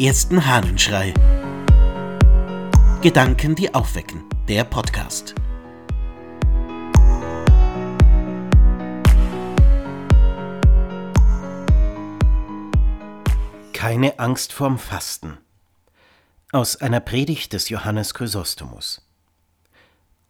[0.00, 1.12] ersten Hahnenschrei.
[3.02, 4.24] Gedanken, die aufwecken.
[4.48, 5.34] Der Podcast.
[13.74, 15.36] Keine Angst vorm Fasten.
[16.50, 19.06] Aus einer Predigt des Johannes Chrysostomus.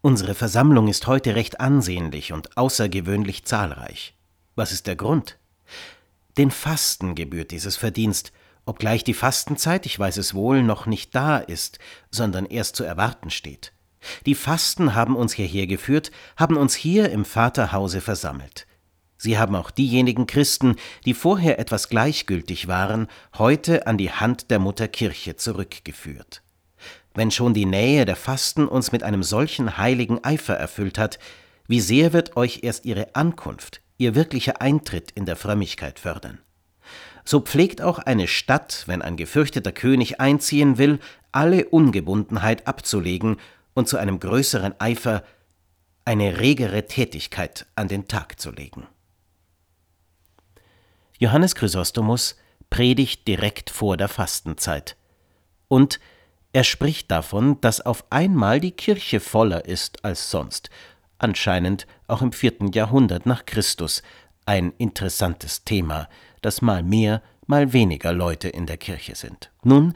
[0.00, 4.16] Unsere Versammlung ist heute recht ansehnlich und außergewöhnlich zahlreich.
[4.56, 5.38] Was ist der Grund?
[6.38, 8.32] Den Fasten gebührt dieses Verdienst,
[8.64, 11.78] obgleich die Fastenzeit, ich weiß es wohl, noch nicht da ist,
[12.10, 13.72] sondern erst zu erwarten steht.
[14.26, 18.66] Die Fasten haben uns hierher geführt, haben uns hier im Vaterhause versammelt.
[19.18, 24.58] Sie haben auch diejenigen Christen, die vorher etwas gleichgültig waren, heute an die Hand der
[24.58, 26.42] Mutter Kirche zurückgeführt.
[27.12, 31.18] Wenn schon die Nähe der Fasten uns mit einem solchen heiligen Eifer erfüllt hat,
[31.66, 36.38] wie sehr wird euch erst ihre Ankunft, ihr wirklicher Eintritt in der Frömmigkeit fördern.
[37.30, 40.98] So pflegt auch eine Stadt, wenn ein gefürchteter König einziehen will,
[41.30, 43.36] alle Ungebundenheit abzulegen
[43.72, 45.22] und zu einem größeren Eifer
[46.04, 48.88] eine regere Tätigkeit an den Tag zu legen.
[51.20, 52.36] Johannes Chrysostomus
[52.68, 54.96] predigt direkt vor der Fastenzeit.
[55.68, 56.00] Und
[56.52, 60.68] er spricht davon, dass auf einmal die Kirche voller ist als sonst,
[61.18, 64.02] anscheinend auch im vierten Jahrhundert nach Christus,
[64.46, 66.08] ein interessantes Thema,
[66.40, 69.50] dass mal mehr, mal weniger Leute in der Kirche sind.
[69.62, 69.94] Nun,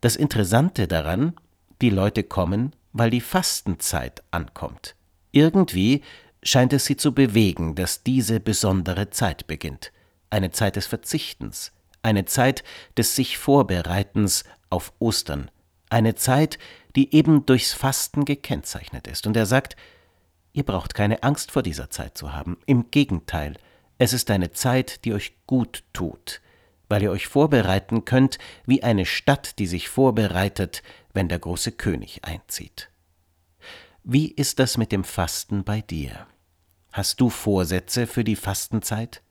[0.00, 1.34] das Interessante daran,
[1.80, 4.94] die Leute kommen, weil die Fastenzeit ankommt.
[5.32, 6.02] Irgendwie
[6.42, 9.92] scheint es sie zu bewegen, dass diese besondere Zeit beginnt,
[10.30, 11.72] eine Zeit des Verzichtens,
[12.02, 12.64] eine Zeit
[12.96, 15.50] des sich Vorbereitens auf Ostern,
[15.90, 16.58] eine Zeit,
[16.96, 19.26] die eben durchs Fasten gekennzeichnet ist.
[19.26, 19.76] Und er sagt,
[20.52, 23.54] ihr braucht keine Angst vor dieser Zeit zu haben, im Gegenteil,
[23.98, 26.40] es ist eine Zeit, die euch gut tut,
[26.88, 30.82] weil ihr euch vorbereiten könnt wie eine Stadt, die sich vorbereitet,
[31.12, 32.90] wenn der große König einzieht.
[34.04, 36.26] Wie ist das mit dem Fasten bei dir?
[36.92, 39.22] Hast du Vorsätze für die Fastenzeit?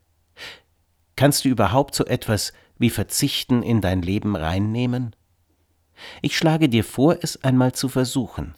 [1.16, 5.16] Kannst du überhaupt so etwas wie Verzichten in dein Leben reinnehmen?
[6.22, 8.54] Ich schlage dir vor, es einmal zu versuchen,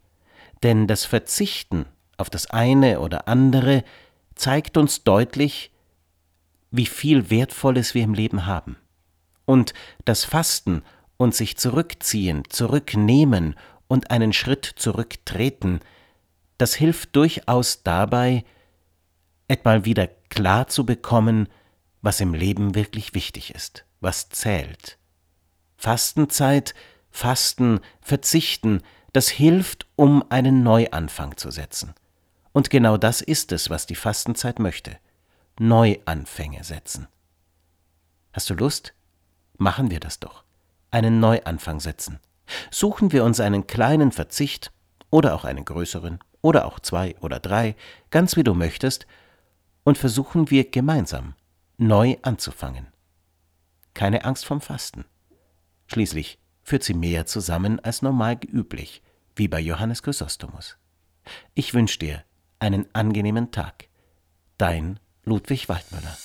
[0.64, 1.86] denn das Verzichten
[2.18, 3.86] auf das eine oder andere
[4.36, 5.72] zeigt uns deutlich,
[6.72, 8.78] wie viel Wertvolles wir im Leben haben.
[9.46, 9.74] Und
[10.06, 10.84] das Fasten
[11.18, 13.56] und sich zurückziehen, zurücknehmen
[13.88, 15.80] und einen Schritt zurücktreten,
[16.58, 18.44] das hilft durchaus dabei,
[19.48, 21.48] etwa wieder klar zu bekommen,
[22.02, 24.98] was im Leben wirklich wichtig ist, was zählt.
[25.78, 26.76] Fastenzeit,
[27.10, 28.82] Fasten, Verzichten,
[29.14, 31.94] das hilft, um einen Neuanfang zu setzen.
[32.52, 34.98] Und genau das ist es, was die Fastenzeit möchte.
[35.60, 37.10] Neuanfänge setzen.
[38.32, 38.94] Hast du Lust?
[39.58, 40.46] Machen wir das doch.
[40.90, 42.20] Einen Neuanfang setzen.
[42.72, 44.72] Suchen wir uns einen kleinen Verzicht
[45.10, 47.76] oder auch einen größeren oder auch zwei oder drei,
[48.10, 49.06] ganz wie du möchtest,
[49.84, 51.36] und versuchen wir gemeinsam
[51.78, 52.88] neu anzufangen.
[53.94, 55.04] Keine Angst vom Fasten.
[55.88, 59.02] Schließlich führt sie mehr zusammen als normal üblich,
[59.36, 60.78] wie bei Johannes Chrysostomus.
[61.54, 62.24] Ich wünsche dir
[62.60, 63.90] einen angenehmen Tag.
[64.58, 66.18] Dein Ludwig Waldmüller.